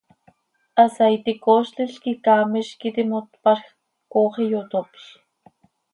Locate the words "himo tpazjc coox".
3.03-4.33